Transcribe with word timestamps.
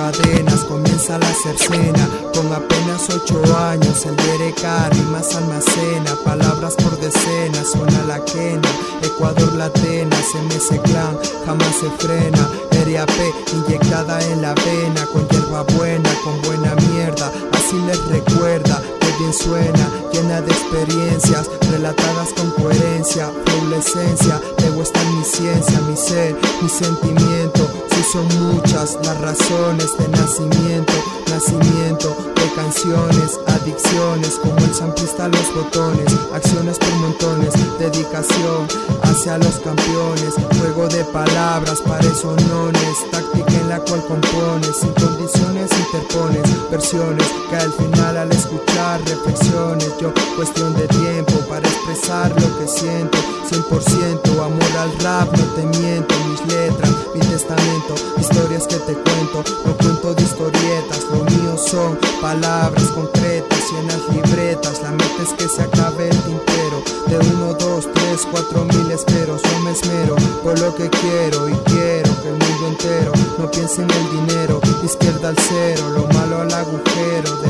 cadenas, 0.00 0.64
comienza 0.64 1.18
la 1.18 1.32
cercena. 1.34 2.08
Con 2.34 2.52
apenas 2.52 3.08
ocho 3.10 3.42
años, 3.56 4.06
el 4.06 4.16
Derek 4.16 4.62
más 5.12 5.34
almacena. 5.36 6.14
Palabras 6.24 6.74
por 6.76 6.98
decenas, 6.98 7.70
suena 7.72 8.02
la 8.04 8.24
quena. 8.24 8.68
Ecuador 9.02 9.52
Latena, 9.54 10.16
MS 10.16 10.80
Clan, 10.84 11.18
jamás 11.44 11.74
se 11.80 11.90
frena. 11.98 12.48
P 12.70 13.34
inyectada 13.52 14.18
en 14.32 14.42
la 14.42 14.54
vena, 14.54 15.04
con 15.12 15.28
hierba 15.28 15.62
buena, 15.76 16.10
con 16.24 16.40
buena 16.42 16.74
mierda. 16.76 17.30
Así 17.52 17.76
les 17.86 18.02
recuerda 18.06 18.80
bien 19.20 19.34
suena, 19.34 19.90
llena 20.12 20.40
de 20.40 20.50
experiencias, 20.50 21.50
relatadas 21.70 22.32
con 22.32 22.50
coherencia, 22.52 23.30
la 23.68 23.76
esencia. 23.76 24.40
Debo 24.58 24.82
estar 24.82 25.04
mi 25.12 25.22
ciencia, 25.22 25.78
mi 25.82 25.96
ser, 25.96 26.34
mi 26.62 26.68
sentimiento 26.68 27.68
son 28.12 28.26
muchas 28.40 28.98
las 29.04 29.20
razones 29.20 29.96
de 29.98 30.08
nacimiento, 30.08 30.92
nacimiento 31.28 32.16
de 32.34 32.54
canciones, 32.54 33.38
adicciones, 33.46 34.34
como 34.42 34.56
el 34.58 34.74
samplista 34.74 35.26
a 35.26 35.28
los 35.28 35.54
botones, 35.54 36.06
acciones 36.34 36.78
por 36.78 36.92
montones, 36.94 37.52
dedicación 37.78 38.66
hacia 39.02 39.38
los 39.38 39.60
campeones, 39.60 40.34
juego 40.58 40.88
de 40.88 41.04
palabras, 41.04 41.80
pares 41.82 42.24
o 42.24 42.34
nones, 42.48 43.10
táctica 43.12 43.52
en 43.52 43.68
la 43.68 43.78
cual 43.80 44.02
compones, 44.06 44.76
sin 44.80 44.92
condiciones 44.94 45.70
interpones, 45.78 46.70
versiones 46.70 47.26
que 47.48 47.56
al 47.56 47.72
final 47.72 48.16
al 48.16 48.32
escuchar 48.32 49.00
reflexiones, 49.10 49.90
yo 50.00 50.12
cuestión 50.36 50.74
de 50.74 50.86
tiempo 50.88 51.32
para 51.48 51.66
expresar 51.68 52.30
lo 52.30 52.58
que 52.58 52.68
siento, 52.68 53.18
100% 53.50 54.30
amor 54.38 54.72
al 54.78 54.92
rap, 55.00 55.36
no 55.36 55.44
te 55.54 55.66
miento, 55.78 56.14
mis 56.28 56.40
letras, 56.46 56.90
mi 57.14 57.20
testamento 57.20 57.94
historias 58.18 58.66
que 58.66 58.76
te 58.76 58.94
cuento, 58.94 59.42
no 59.64 59.76
cuento 59.76 60.14
de 60.14 60.22
historietas, 60.22 61.04
lo 61.10 61.24
mío 61.24 61.58
son 61.58 61.98
palabras 62.20 62.84
concretas 62.90 63.58
y 63.72 63.76
en 63.76 63.86
las 63.88 64.08
libretas, 64.08 64.80
la 64.82 64.90
meta 64.92 65.22
es 65.22 65.32
que 65.34 65.48
se 65.48 65.62
acabe 65.62 66.08
el 66.08 66.22
tintero, 66.22 66.82
de 67.08 67.18
uno, 67.34 67.54
dos, 67.54 67.88
tres, 67.92 68.26
cuatro 68.30 68.64
mil 68.64 68.90
esperos, 68.90 69.42
yo 69.42 69.60
me 69.60 69.72
esmero 69.72 70.16
por 70.42 70.58
lo 70.60 70.74
que 70.74 70.88
quiero 70.88 71.48
y 71.48 71.54
quiero 71.64 72.10
que 72.22 72.28
el 72.28 72.38
mundo 72.38 72.68
entero 72.68 73.12
no 73.38 73.50
piense 73.50 73.82
en 73.82 73.90
el 73.90 74.26
dinero, 74.26 74.60
izquierda 74.84 75.30
al 75.30 75.36
cero, 75.36 75.88
lo 75.90 76.06
malo 76.14 76.40
al 76.40 76.52
agujero, 76.52 77.36
de 77.42 77.49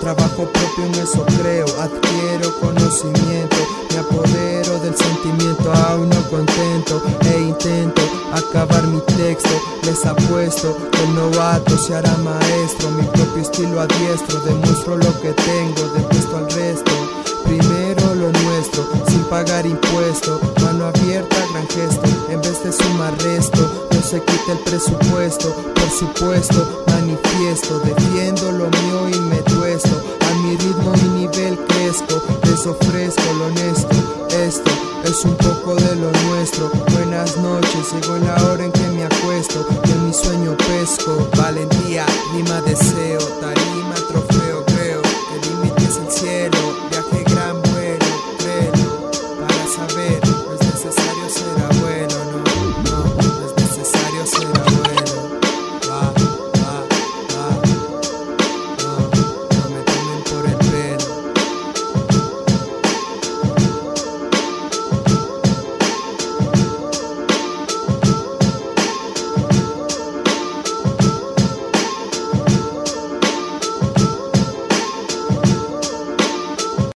trabajo 0.00 0.44
propio 0.52 0.84
en 0.84 0.94
eso 0.96 1.24
creo, 1.40 1.64
adquiero 1.80 2.54
conocimiento, 2.60 3.56
me 3.90 3.98
apodero 3.98 4.78
del 4.80 4.94
sentimiento, 4.94 5.72
aún 5.72 6.10
no 6.10 6.22
contento 6.28 7.02
e 7.24 7.40
intento 7.40 8.02
acabar 8.34 8.86
mi 8.86 9.00
texto. 9.16 9.48
Les 9.84 10.04
apuesto 10.04 10.76
que 10.90 11.04
el 11.04 11.14
novato 11.14 11.78
se 11.78 11.94
hará 11.94 12.14
maestro, 12.18 12.90
mi 12.90 13.04
propio 13.04 13.42
estilo 13.42 13.80
adiestro, 13.80 14.40
demuestro 14.40 14.96
lo 14.96 15.20
que 15.20 15.32
tengo, 15.32 15.82
depuesto 15.96 16.36
al 16.36 16.50
resto. 16.50 16.92
Primero 17.44 18.14
lo 18.14 18.30
nuestro, 18.32 18.84
sin 19.08 19.22
pagar 19.24 19.66
impuesto, 19.66 20.40
mano 20.62 20.86
abierta, 20.86 21.36
gran 21.52 21.68
gesto, 21.68 22.02
en 22.30 22.40
vez 22.40 22.62
de 22.64 22.72
sumar 22.72 23.12
resto, 23.22 23.88
no 23.90 24.02
se 24.02 24.20
quita 24.22 24.52
el 24.52 24.58
presupuesto, 24.58 25.54
por 25.74 25.90
supuesto, 25.90 26.84
manifiesto, 26.86 27.53
esto 33.50 34.70
es 35.04 35.24
un 35.24 35.36
poco 35.36 35.74
de 35.74 35.96
lo 35.96 36.10
nuestro. 36.28 36.70
Buenas 36.92 37.36
noches, 37.36 37.92
llegó 37.92 38.16
la 38.16 38.34
hora 38.44 38.64
en 38.64 38.72
que 38.72 38.88
me 38.88 39.04
acuesto, 39.04 39.66
y 39.84 39.90
en 39.90 40.06
mi 40.06 40.12
sueño 40.12 40.56
pesco, 40.56 41.28
valentía, 41.36 42.06
rima 42.32 42.60
deseo, 42.62 43.18
tarea 43.40 43.74